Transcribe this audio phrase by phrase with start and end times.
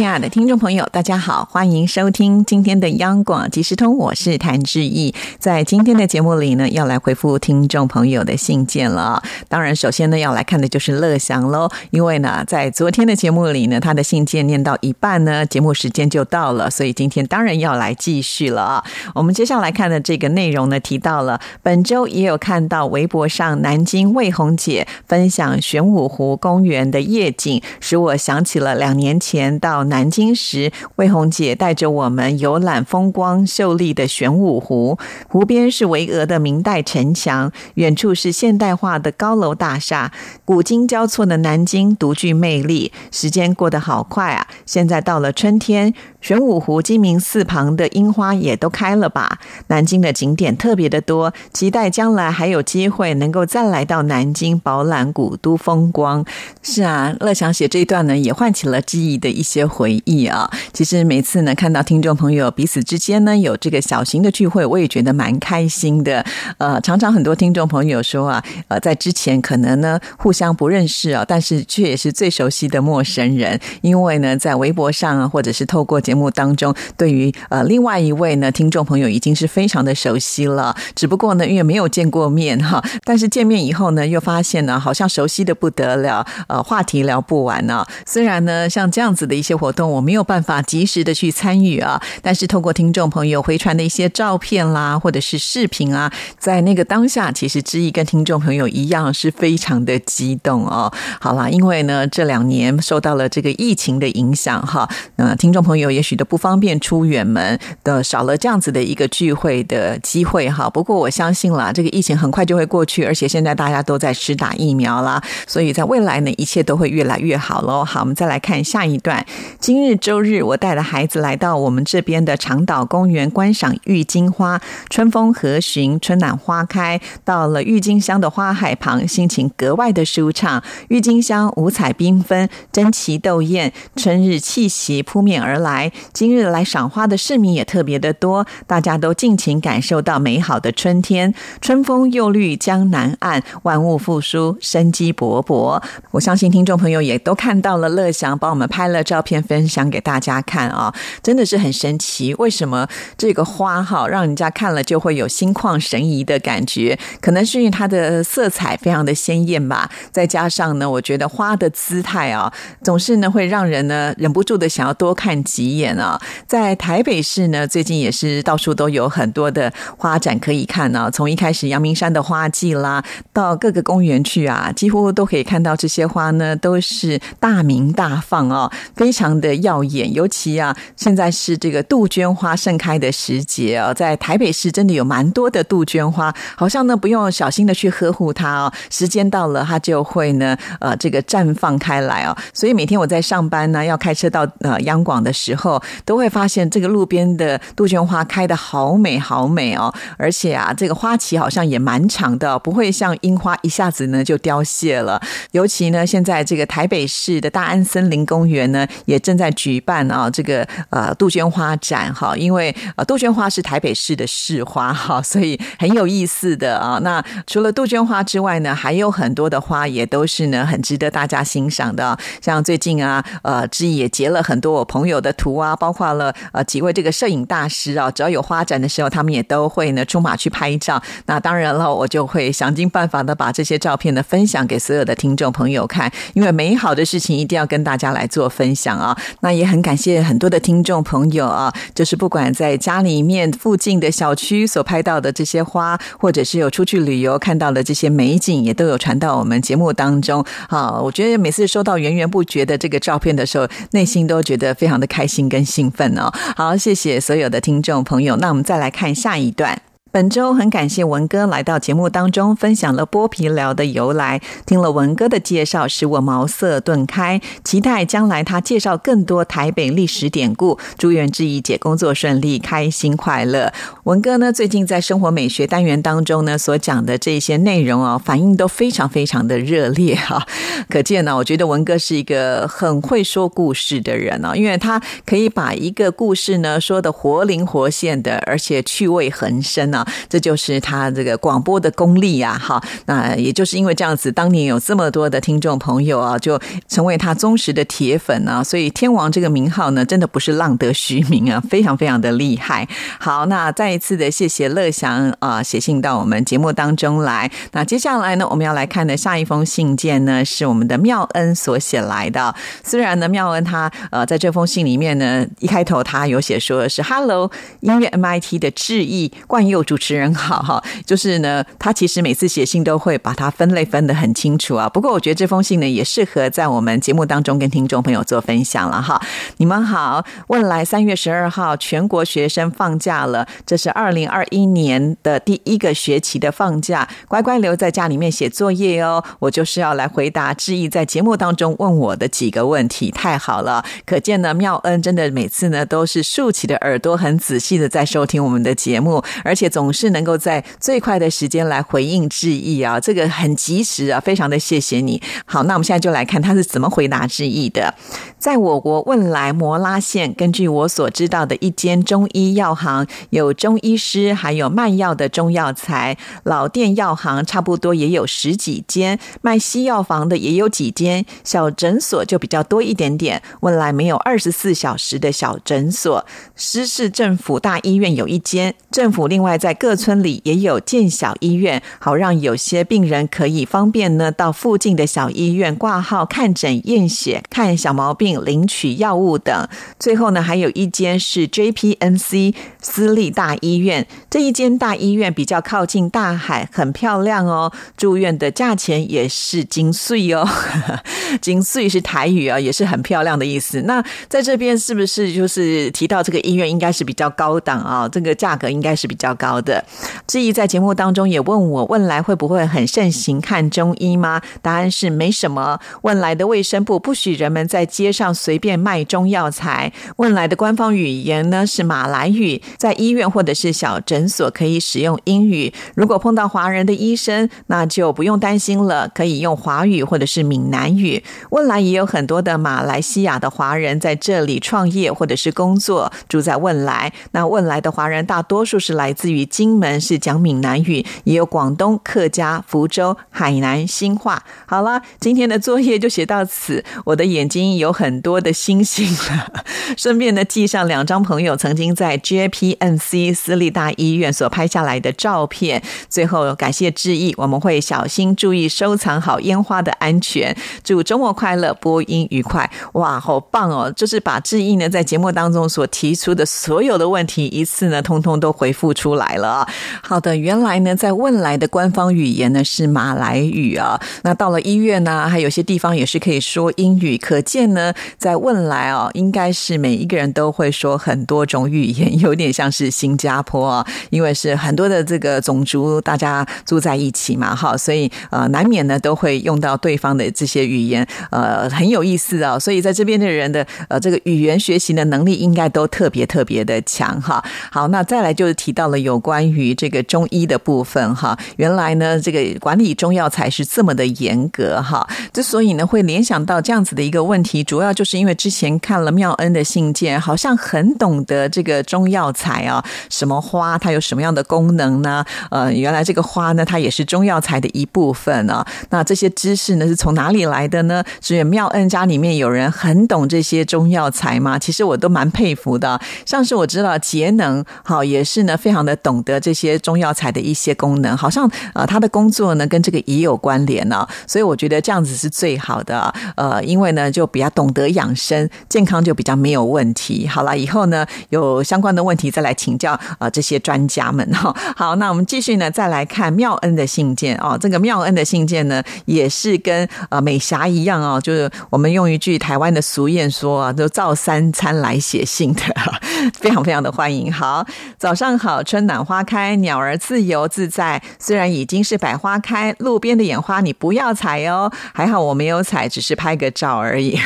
[0.00, 5.14] 亲爱的听众朋友，大家好，欢迎收听今天的央广即时通，我是谭志毅。
[5.38, 9.22] 在今天的节目里呢，要来回复听众朋友的信件了。
[9.46, 18.82] 当然，首先呢，要来看的就是乐祥喽，因为呢，在昨天的节目里呢，他的信件念到一半呢，节目时间就到了，所以今天当然要来继续了啊。
[19.14, 29.84] 我们接下来看的这个内容呢，提到了本周也有看到微博上南京魏红姐分享玄武湖公园的夜景，使我想起了两年前到。
[29.90, 40.10] 南京时，魏红姐带着我们游览风光秀丽的玄武湖，湖边是巍峨的明代城墙，远处是现代化的高楼大厦，
[40.46, 42.90] 古今交错的南京独具魅力。
[43.10, 44.46] 时间过得好快啊！
[44.64, 45.92] 现在到了春天。
[46.20, 49.38] 玄武湖、鸡鸣寺旁的樱花也都开了吧？
[49.68, 56.24] 南京的景点特别的多，期待将来还有机会能够再来到南京饱览古都风光。
[56.62, 60.50] 是啊，乐祥写这一段呢，也唤起了记忆的一些回忆啊。
[60.72, 66.22] 其实每次呢，看到听众朋友彼此之间呢有这个小型的聚会，我也觉得蛮开心的。
[66.58, 75.98] 呃，常常很多听众朋友说啊，呃，在之前可能呢互相不认识啊，但是却也是最熟悉的陌生人，因为呢在微博上啊，或者是透过。
[76.10, 87.86] 节目当中，对于呃另外一位呢听众朋友已经是非常的熟悉了，只不过呢因为没有见过面哈，但是见面以后呢又发现呢好像熟悉的不得了，呃话题聊不完呢。
[88.04, 100.92] 虽然呢像这样子的一些活动我没有办法及时的去参与啊，但是透过听众朋友回传的一些照片啦或者是视频啊，在那个当下，其实之意跟听众朋友一样是非常的激动哦。
[101.20, 105.99] 好啦，因为呢这两年受到了这个疫情的影响哈，呃听众朋友也。
[106.02, 110.68] 许都不方便出远门的，少了这样子的一个聚会的机会哈。
[110.70, 117.84] 不过我相信啦，这个疫情很快就会过去，而且现在大家都在施打疫苗啦，所以在未来呢，一切都会越来越好喽。
[117.84, 119.24] 好，我们再来看下一段。
[119.58, 127.00] 今日周日，我带着孩子来到我们这边的长岛公园观赏郁金花，春风和煦，春暖花开。
[127.24, 130.62] 到了郁金香的花海旁，心情格外的舒畅。
[130.88, 135.89] 郁金香五彩缤纷，争奇斗艳，春日气息扑面而来。
[136.12, 145.82] 今日来赏花的市民也特别的多，大家都尽情感受到美好的春天，春风又绿江南岸，万物复苏，生机勃勃。
[146.10, 152.34] 我相信听众朋友也都看到了，乐祥帮我们拍了照片分享给大家看啊，真的是很神奇。
[152.34, 156.98] 为什么这个花哈，让人家看了就会有心旷神怡的感觉？
[157.20, 162.52] 可能是因为它的色彩非常的鲜艳吧，再加上呢，我觉得花的姿态啊，
[162.82, 165.79] 总是呢会让人呢忍不住的想要多看几眼。
[165.80, 171.10] 眼啊，在台北市呢，最近也是到处都有很多的花展可以看呢。
[171.10, 173.02] 从一开始阳明山的花季啦，
[173.32, 180.12] 到各个公园去啊，几乎都可以看到这些花呢，都是大明大放哦，非常的耀眼。
[180.12, 192.36] 尤其啊，现在是这个杜鹃花盛开的时节啊，在台北市真的有蛮多的杜鹃花，好像呢不用小心的去呵护它哦，时间到了它就会呢呃这个绽放开来哦。
[192.52, 195.69] 所以每天我在上班呢，要开车到呃央广的时候。
[196.04, 205.20] 都会发现这个路边的杜鹃花开的好美好美哦，而且啊，这个花期好像也蛮长的，不会像樱花一下子呢就凋谢了。
[205.52, 216.98] 尤其呢，现在这个台北市的大安森林公园呢，也正在举办啊这个呃杜鹃花展哈，因为呃杜鹃花是台北市的市花哈，所以很有意思的啊。
[217.02, 225.59] 那除了杜鹃花之外呢，还有很多的花也都是呢很值得大家欣赏的，像最近啊呃之也截了很多我朋友的图。
[225.60, 231.00] 啊，包括了呃几位这个摄影大师啊，只要有花展的时候，他们也都会呢出马去拍照。
[231.26, 239.16] 那当然了，我就会想尽办法的把这些照片呢分享给所有的听众朋友看，因为美好的事情一定要跟大家来做分享啊。
[239.40, 251.00] 那也很感谢很多的听众朋友啊，就是不管在家里面附近的小区所拍到的这些花，或者是有出去旅游看到的这些美景，也都有传到我们节目当中啊。
[251.00, 255.48] 我觉得每次收到源源不绝的这个照片的时候，内心都觉得非常的开心。
[255.50, 258.36] 跟兴奋哦，好，谢谢所有的听众朋友。
[258.36, 259.82] 那我们再来看下一段。
[260.12, 264.40] 本周很感谢文哥来到节目当中，分享了剥皮寮的由来。
[264.66, 270.76] 听了文哥的介绍，使我茅塞顿开，期待将来他介绍更多台北历史典故。
[270.98, 273.72] 祝愿志怡姐工作顺利，开心快乐。
[274.02, 280.44] 文哥呢，最近在生活美学单元当中呢，所讲的这些内容哦，反应都非常非常的热烈哈。
[280.90, 289.99] 可见呢，我觉得文哥是一个很会说故事的人哦，因为他可以把一个故事呢说的活灵活现的，而且趣味横生啊。
[290.28, 292.58] 这就是他这个广播的功力啊！
[292.58, 296.58] 哈，那也就是因为这样子，当年有这么多的听众朋友啊，就
[296.88, 302.88] 成为他忠实的铁粉啊，所以“天王”这个名号呢，真的不是浪得虚名啊，非常非常的厉害。
[303.18, 307.50] 好，那再一次的谢谢乐祥啊，写信到我们节目当中来。
[307.72, 312.54] 那接下来呢，我们要来看的下一封信件呢，是我们的妙恩所写来的。
[312.84, 317.50] 虽然呢，妙恩他呃在这封信里面呢，一开头他有写说是 “Hello
[317.80, 319.80] 音乐 MIT” 的致意冠佑。
[319.90, 324.88] 主持人好哈， 就是呢，他其实每次写信都会把它分类分得很清楚啊。
[324.88, 329.20] 不过我觉得这封信呢，也适合在我们节目当中跟听众朋友做分享了哈。
[329.56, 339.24] 你们好，问来三月十二号全国学生放假了，这是二零二一年的第一个学期的放假，乖乖留在家里面写作业哦。
[339.40, 349.79] 我就是要来回答志毅在节目当中问我的几个问题，太好了，可见呢妙恩真的每次呢都是竖起的耳朵，很仔细的在收听我们的节目，而且总。
[349.80, 355.20] 总是能够在最快的时间来回应致意啊，这个很及时啊，非常的谢谢你。
[355.46, 357.94] 好，那我们现在就来看他是怎么回答致意的。
[358.40, 366.18] 在我国汶莱摩拉县，根据我所知道的一间中医药行，有中医师，还有卖药的中药材。
[366.42, 373.40] 老店药行差不多也有十几间，卖西药房的也有几间，小诊所就比较多一点点。
[373.60, 376.26] 汶莱没有二十四小时的小诊所，
[376.56, 379.50] 师市政府大医院有一间，政府另外。
[379.60, 389.68] 在各村里也有建小医院，好让有些病人可以方便呢到附近的小医院挂号、看诊、验血、看小毛病、领取药物等。
[389.98, 397.72] 最后呢，还有一间是 JPNC 私立大医院，这一间大医院比较靠近大海，很漂亮哦。
[397.96, 400.44] 住院的价钱也是金穗哦，
[401.40, 403.82] 金穗是台语啊，也是很漂亮的意思。
[403.82, 408.08] 那在这边是不是就是提到这个医院应该是比较高档啊？
[408.08, 409.60] 这个价格应该是比较高。
[409.60, 409.84] 的
[410.26, 414.40] 质疑在节目当中也问我，问来会不会很盛行看中医吗？
[414.60, 415.78] 答案是没什么。
[416.02, 419.90] 问来的卫生部不许人们在街上上随便卖中药材。
[420.16, 425.72] 问来的官方语言呢是马来语，在医院或者是小诊所可以使用英语。
[425.94, 431.22] 如果碰到华人的医生，那就不用担心了，可以用华语或者是闽南语。
[431.50, 437.12] 问来也有很多的马来西亚的华人在这里创业或者是工作，住在问来。
[437.32, 439.46] 那问来的华人大多数是来自于。
[439.60, 444.42] 金门是讲闽南语，也有广东客家、福州、海南新话。
[444.64, 446.82] 好了，今天的作业就写到此。
[447.04, 449.62] 我的眼睛有很很多的星星了，
[449.96, 455.80] 顺便呢记上两张朋友曾经在 JPNC 私立大医院所拍下来的照片。
[456.08, 460.56] 最后感谢致意，我们会小心注意收藏好烟花的安全。
[460.82, 462.68] 祝周末快乐，播音愉快。
[462.94, 463.92] 哇，好棒哦！
[463.92, 469.36] 就是把致意呢在节目当中所提出的所有的问题，一次呢通通都回复出来。
[469.36, 469.64] 了，
[470.02, 474.00] 好的，原来呢，在汶莱的官方语言呢是马来语啊。
[474.24, 477.16] 那到了医院呢，还有些地方也是可以说英语。
[477.20, 492.58] 可见呢，在汶莱哦，应该是每一个人都会说很多种语言，有点像是新加坡啊，因为是很多的这个种族大家住在一起嘛，哈，所以呃，难免呢都会用到对方的这些语言，呃，很有意思啊。
[492.58, 497.42] 所以在这边的人的呃这个语言学习的能力应该都特别特别的强哈。
[497.70, 499.20] 好，那再来就是提到了有。
[499.20, 505.06] 关于这个中医的部分哈，原来呢，这个管理中药材是这么的严格哈。
[505.30, 515.24] 之所以呢会联想到这样子的一个问题，主要就是因为之前看了妙恩的信件，好像很懂得这个中药材啊，什么花它有什么样的功能呢？
[515.50, 518.66] 呃，原来这个花呢，它也是中药材的一部分啊。
[518.88, 521.04] 那这些知识呢是从哪里来的呢？
[521.20, 524.58] 所以妙恩家里面有人很懂这些中药材吗？
[524.58, 526.00] 其实我都蛮佩服的。
[526.26, 529.20] 像是我知道节能好也是呢，非常的懂。
[529.22, 536.10] 得这些中药材的一些功能，好像呃他的工作呢跟这个也有关联呢，所以我觉得这样子是最好的。
[536.36, 540.28] 呃，因为呢就比较懂得得养生，健康就比较没有问题。
[540.28, 544.54] 好了，以后呢有相关的问题再来请教啊这些专家们哈。
[544.76, 547.56] 好，那我们继续呢再来看妙恩的信件哦。
[547.58, 555.62] 这个妙恩的信件呢也是跟呃美霞一样哦，就是我们用一句台湾的俗谚说啊，都照三餐来写信的，
[556.38, 557.32] 非常非常的欢迎。
[557.32, 557.66] 好，
[557.98, 561.02] 早上好，春暖花开，鸟儿自由自在。
[561.18, 564.70] 虽然已经是百花开，路边的眼花你不要采哦。
[564.92, 567.18] 还好我没有采，只是拍个照而已。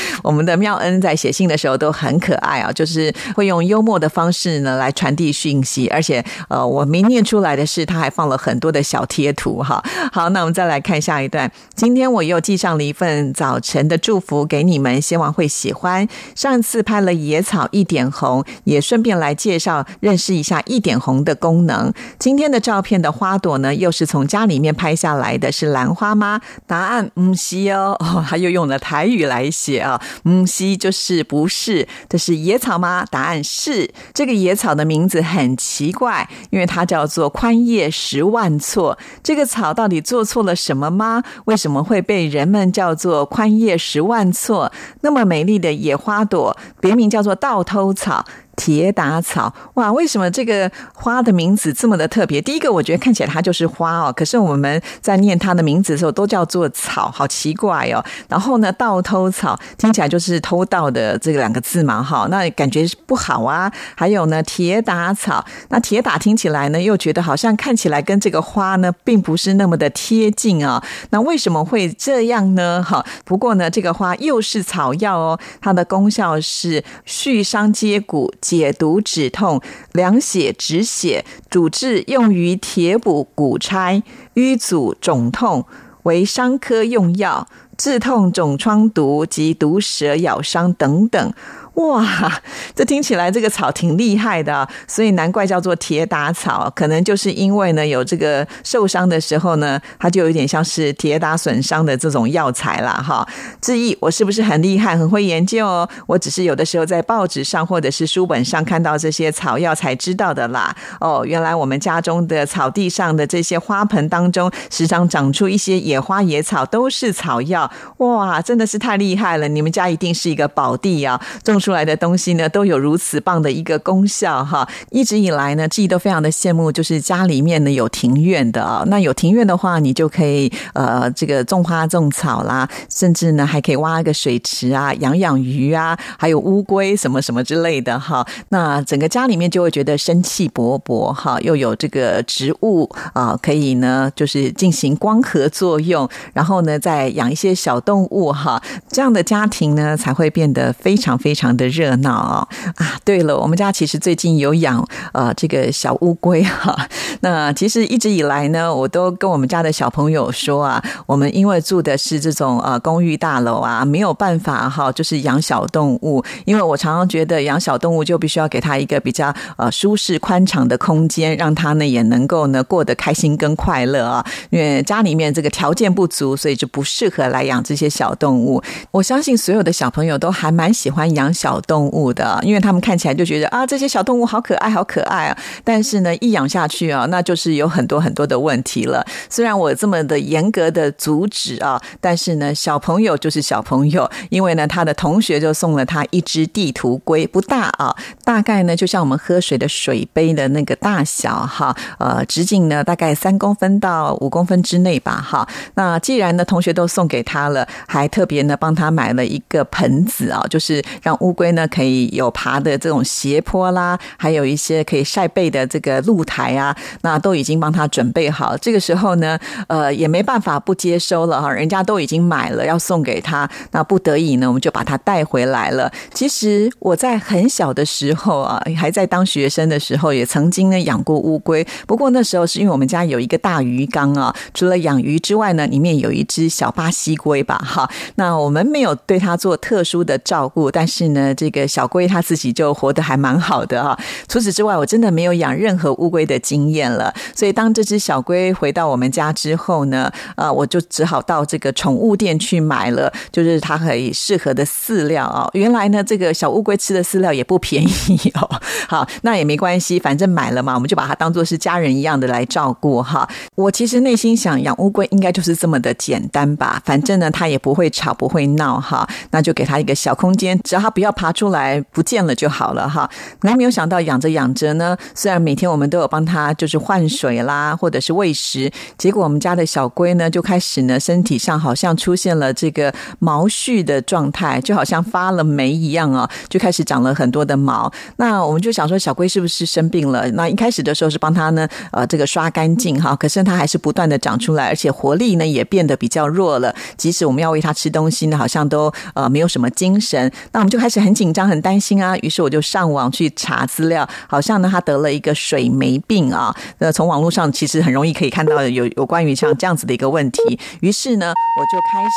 [0.22, 9.82] 我们的妙恩在写信的时候都很可爱啊，就是会用幽默的方式呢来传递讯息，而且呃，我没念出来的是，他还放了很多的小贴图哈。
[10.12, 11.50] 好，那我们再来看下一段。
[11.74, 16.06] 今天我又寄上了一份早晨的祝福给你们，希望会喜欢。
[16.34, 21.92] 上次拍了野草一点红，也顺便来介绍认识一下一点红的功能。
[22.18, 26.40] 今天的照片的花朵呢，又是从家里面拍下来的，是兰花吗？
[26.66, 27.96] 答案嗯是哦，
[28.28, 31.86] 他又用了台语来写啊，嗯西就是不是？
[32.08, 33.04] 这是野草吗？
[33.10, 33.92] 答案是。
[34.12, 38.98] 这个野草的名字很奇怪，因为它叫做宽叶十万错。
[39.22, 41.22] 这个草到底做错了什么吗？
[41.46, 44.72] 为什么会被人们叫做宽叶十万错？
[45.00, 48.24] 那么美丽的野花朵，别名叫做倒偷草。
[48.56, 52.40] 铁打草哇，为什么这个花的名字这么的特别？
[52.40, 58.04] 第一个，我觉得看起来它就是花哦，可是我们在念它的名字的时候都叫做草，好奇怪哦。
[58.28, 63.72] 然后呢，倒偷草听起来就是偷盗的这两个字嘛，哈，那感觉不好啊。
[63.94, 70.82] 还有呢，铁打草，那铁打听起来呢，又觉得好像看起来跟这个花呢，并不是那么的贴近啊。
[71.10, 72.82] 那为什么会这样呢？
[72.82, 78.32] 哈，不过呢，这个花又是草药哦，它的功效是续伤接骨。
[78.44, 84.02] 解毒止痛、凉血止血，主治用于贴补骨拆、
[84.34, 85.64] 瘀阻肿痛，
[86.02, 87.48] 为伤科用药，
[87.78, 91.32] 治痛肿疮毒及毒蛇咬伤等等。
[91.74, 92.40] 哇，
[92.72, 102.92] 这听起来这个草挺厉害的，所以难怪叫做铁打草，可能就是因为呢有这个受伤的时候呢，它就有点像是铁打损伤的这种药材啦。
[102.92, 103.26] 哈。
[103.60, 105.88] 志毅，我是不是很厉害，很会研究哦？
[106.06, 110.72] 我只是有的时候在报纸上或者是书本上看到这些草药才知道的啦。
[111.00, 117.68] 哦，原来我们家中的草地上的这些花盆当中，时常长出一些野花野草，都是草药。
[117.96, 119.48] 哇，真的是太厉害了！
[119.48, 121.58] 你们家一定是一个宝地啊，种。
[121.64, 124.68] 出来的东西呢，都有如此棒的一个功效哈！
[124.90, 128.84] 一直以来呢，自己都非常的羡慕，就是家里面呢有庭院的啊。
[128.88, 138.26] 那有庭院的话，你就可以呃，这个种花种草啦，甚至呢还可以挖一个水池啊，养养鱼啊，还有乌龟什么什么之类的哈。
[138.50, 151.53] 那整个家里面就会觉得生气勃勃哈，又有这个植物啊，可以呢就是进行光合作用，然后呢再养一些小动物哈，这样的家庭呢才会变得非常非常。
[151.56, 152.98] 的热闹啊啊！
[153.04, 156.88] 对了，我们家其实最近有养呃这个小乌龟哈。
[157.20, 166.24] 那其实一直以来呢，我都跟我们家的小朋友说啊，我们因为住的是这种呃公寓大楼啊，没有办法哈，就是养小动物。
[166.46, 174.24] 因为我常常觉得养小动物就必须要给他一个比较呃舒适宽敞的空间，让他呢也能够呢过得开心跟快乐啊。
[174.50, 178.62] 因为家里面这个条件不足，所以就不适合来养这些小动物。
[178.90, 181.34] 我相信所有的小朋友都还蛮喜欢养。
[181.44, 185.36] 小动物的，因为他们看起来就觉得啊，这些小动物好可爱，好可爱啊！
[185.62, 189.04] 但是呢，一养下去啊，那就是有很多很多的问题了。
[189.28, 205.46] 虽然我这么的严格的阻止啊，但是呢，小朋友就是小朋友，因为呢，他的同学就送了他一只地图龟，不大啊，大概呢，就像我们喝水的水杯的那个大小哈，呃，直径呢大概三公分到五公分之内吧，哈。
[205.74, 211.33] 那既然呢，同学都送给他了，还特别呢帮他买了一个盆子啊，就是让乌。
[211.34, 218.56] 龟呢可以有爬的这种斜坡啦，还有一些可以晒背的这个露台啊，那都已经帮他准备好。
[218.56, 225.90] 这个时候呢，呃，也没办法不接收了哈，人家都已经买了要送给他，那不得已呢，我们就把它带回来了。
[226.12, 231.66] 其实我在很小的时候啊，还在当学生的时候，也曾经呢养过乌龟。
[231.86, 237.90] 不过那时候是因为我们家有一个大鱼缸啊，除了养鱼之外呢，里面有一只小巴西龟吧，哈。
[238.16, 241.23] 那我们没有对它做特殊的照顾，但是呢。
[241.32, 243.96] 这个小龟它自己就活得还蛮好的啊。
[244.28, 247.14] 除此之外，我真的没有养任何乌龟的经验了。
[247.34, 255.48] 所以当这只小龟回到我们家之后呢，啊，我就只好到这个宠物店去买了，就是它可以适合的饲料啊。
[255.52, 258.60] 原来呢，这个小乌龟吃的饲料也不便宜哦。
[258.88, 263.26] 好，那也没关系，反正买了嘛，我们就把它当做是家人一样的来照顾哈。
[263.54, 266.82] 我其实内心想，养乌龟应该就是这么的简单吧。
[266.84, 269.08] 反正呢，它也不会吵，不会闹哈。
[269.30, 271.03] 那就给它一个小空间，只要它不要。
[271.04, 273.08] 要爬出来不见了就好了哈。
[273.42, 287.92] 那没有想到养着养着呢，虽然每天我们都有帮它就是换水啦，或者是喂食，结果我们家的小龟呢就开始呢身体上好像出现了这个毛絮的状态，就好像发了霉一样啊，就开始长了很多的毛。
[288.16, 290.28] 那我们就想说，小龟是不是生病了？
[290.32, 296.74] 那一开始的时候是帮它呢，呃，这个刷干净哈，可是它还是不断的长出来，而且活力呢也变得比较弱了。
[296.96, 300.30] 即使我们要喂它吃东西呢，好像都呃没有什么精神。
[300.52, 302.16] 那我们就开始很紧张、很担心啊。
[302.18, 306.54] 于是我就上网去查资料，好像呢他得了一个水霉病啊。
[306.78, 310.58] 那从网络上其实很容易可以看到有有关于像这样子的一个问题。
[310.80, 312.10] 于是呢，我就开始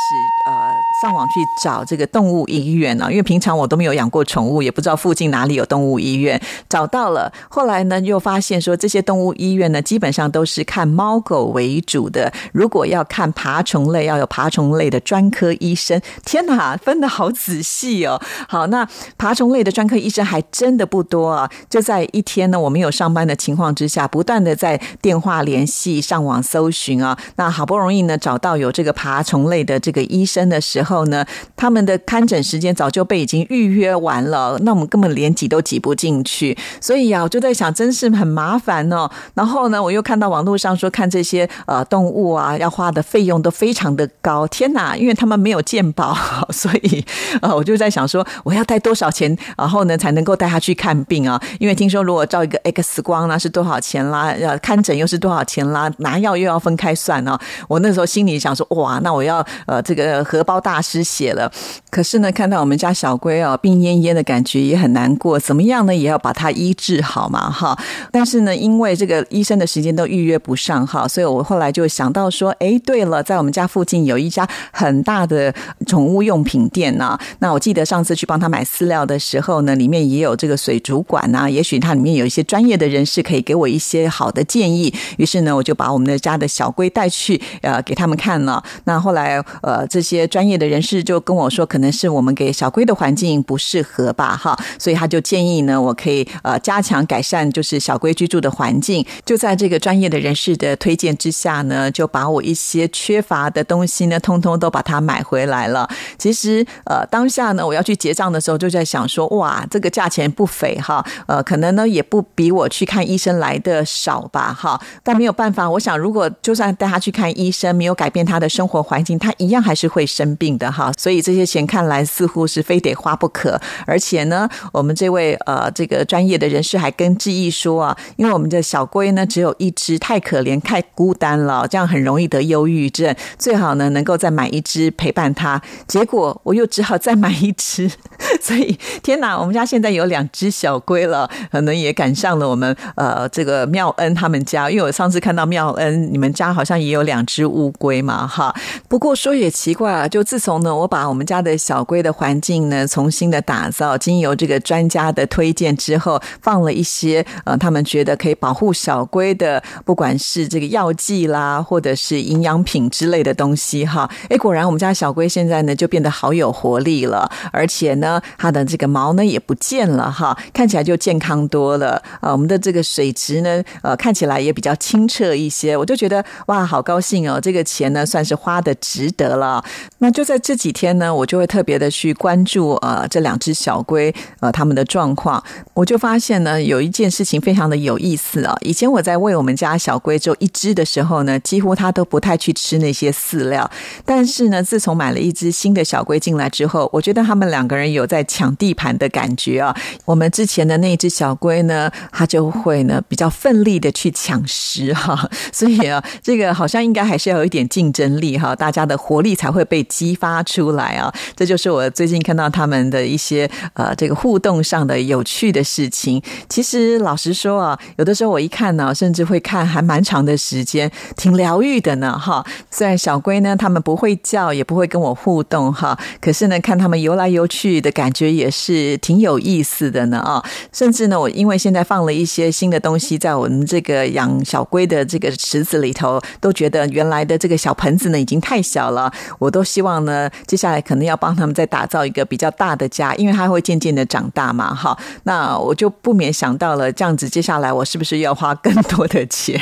[0.50, 0.53] 呃
[1.01, 6.41] 上网去找这个动物医院啊，因为平常我都没有养过宠物，也不知道附近哪里有动物医院。
[6.67, 12.33] 找到了，后来呢又发现说这些动物医院呢基本上都是看猫狗为主的。
[12.51, 16.01] 如果要看爬虫类，要有爬虫类的专科医生。
[16.25, 18.19] 天哪，分的好仔细哦。
[18.49, 18.87] 好，那
[19.19, 21.47] 爬虫类的专科医生还真的不多啊。
[21.69, 27.15] 就在一天呢，我没有上班的情况之下，不断的在电话联系、上网搜寻啊。
[27.35, 31.25] 那好不容易呢找到有这个爬虫类的这个医生的时候后呢，
[31.56, 36.58] 他们的看诊时间早就被已经预约完了，那我们根本连挤都挤不进去。
[36.79, 39.10] 所以呀，我就在想，真是很麻烦哦。
[39.34, 44.48] 然后呢，我又看到网络上说，看这些呃动物啊，要花的费用都非常的高。
[44.48, 46.17] 天哪，因为他们没有健保，
[46.50, 47.06] 所以
[47.41, 51.41] 呃，我就在想说，我要带多少钱，然后呢才能够带他去看病啊？
[51.60, 57.38] 因为听说如果照一个 X 光呢是多少钱啦，要看诊又是多少钱啦，拿药又要分开算呢。
[57.67, 61.51] 我那时候心里想说，哇，那我要呃这个荷包大失血了。
[61.89, 65.96] 可是呢，看到我们家小龟哦病恹恹的感觉也很难过，怎么样呢？
[65.96, 67.77] 也要把它医治好嘛，哈。
[68.12, 75.53] 但是呢，因为这个医生的时间都预约不上哈，所以我后来就想到说，哎，对了，在我们家附近有一家很大的
[75.86, 77.17] 宠物用品店呢。
[77.39, 84.93] 那我记得上次去帮他买饲料的时候呢，里面也有这个水族馆啊，也许它里面有一些专业的人士可以给我一些好的建议。
[85.17, 88.63] 于是呢，我就把我们的家的小龟带去呃给他们看了。
[88.84, 99.05] 那后来呃这些专业的人士就跟我说，可能是我们给小龟的环境不适合吧，哈，所以他就建议呢，我可以呃加强改善，就是小龟居住的环境。
[99.25, 105.89] 就在这个专业的人士的推荐之下呢，就把我一些缺乏的东西呢，通通都把它买回来了。
[106.17, 114.79] 其实呃当下呢，我要去结账的时候，就在想说，哇，这个价钱不菲哈，呃，可能呢也不比我去看医生来的少吧，哈。
[115.03, 120.91] 但没有办法，我想如果就算带他去看医生，没有改变他的生活环境，他一样还是会生病的哈。
[120.97, 123.59] 所以这些钱看来似乎是非得花不可。
[123.85, 135.62] 而且呢，我们这位呃这个专业的人士还跟志毅说啊，因为我们的小龟呢只有一只，太可怜太孤单了，这样很容易得忧郁症，最好呢能够再买一只陪伴他。
[135.88, 137.89] 结果我又只好再买一只，
[138.41, 148.53] 所以天哪，我们家现在有两只小龟了，可能也赶上了我们呃这个妙恩他们家，因为我上次看到妙恩你们家好像也有两只乌龟嘛哈。
[148.88, 164.10] 不过说也奇怪啊，就自从从呢我把我们家的小龟的环境呢重新的打造，经由这个专家的推荐之后，放了一些呃他们觉得可以保护小龟的，不管是这个药剂啦，或者是营养品之类的东西哈。
[164.29, 172.31] 哎，果然我们家小龟现在呢就变得好有活力了，而且呢它的这个毛呢也不见了哈，看起来就健康多了啊。
[172.31, 179.62] 我们的这个水质呢呃看起来也比较清澈一些，我就觉得哇好高兴哦，这个钱呢算是花的值得了。
[179.97, 188.56] 那就在这几天呢，我就会特别的去关注呃这两只小龟呃他们的状况，我就发现呢有一件事情非常的有意思啊。
[188.62, 193.69] 以前我在喂我们家小龟只有一只的时候呢，几乎它都不太去吃那些饲料。
[194.06, 199.76] 但是呢，自从买了一只新的小龟进来之后，我觉得他们两个人有在抢地盘的感觉啊。
[200.06, 211.13] 我们之前的那只小龟呢，它就会呢比较奋力的去抢食哈，所以啊，这个好像应该还是要有一点竞争力哈，大家的活力才会被激发出来啊。
[211.36, 216.21] 这就是我最近看到他们的一些呃这个互动上的有趣的事情。
[216.49, 222.45] 其实老实说啊，有的时候我一看呢，甚至会看还蛮长的时间，挺疗愈的呢哈。
[222.71, 230.43] 虽然小龟呢，他们不会叫，也不会跟我互动哈，可是呢，看他们游来游去的感觉也是挺有意思的呢啊。
[230.73, 244.98] 甚至呢，我因为现在放了一些新的东西在我们这个养小龟的这个池子里头，都觉得原来的这个小盆子呢已经太小了，我都希望呢，接下来可能要帮他们再打造一个比较大的家，因为他会渐渐的长大嘛哈。
[245.24, 249.62] 那我就不免想到了，这样子接下来我是不是要花更多的钱？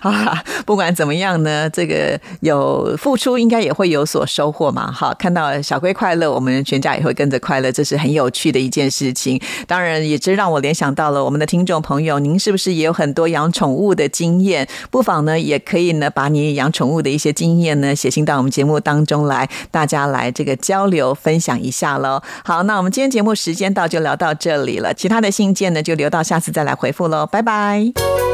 [0.08, 4.90] 啊，不管怎么样呢，这个有付出，应该也会有所收获嘛。
[4.90, 9.40] 好，看到小龟快乐，我们全家也会跟着快乐，这是很有趣的一件事情。
[9.66, 14.66] 当然，也真让我联想到了我们的听众朋友，您是不是也有很多养宠物的经验？
[14.90, 22.22] 不妨呢，也可以呢，把你养宠物的一些经验呢，写信到我们节目当中来，大家来这个交流分享一下喽。
[22.44, 24.94] 好，那我们今天节目时间到，就聊到这里了。
[24.94, 27.26] 其他的信件呢，就留到下次再来回复喽。
[27.26, 28.29] 拜拜。